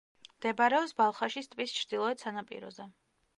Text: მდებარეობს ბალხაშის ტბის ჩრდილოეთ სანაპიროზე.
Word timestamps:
მდებარეობს 0.35 0.93
ბალხაშის 1.01 1.51
ტბის 1.51 1.75
ჩრდილოეთ 1.81 2.25
სანაპიროზე. 2.27 2.89